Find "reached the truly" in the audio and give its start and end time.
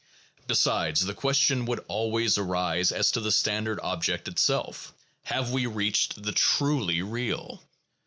5.67-7.03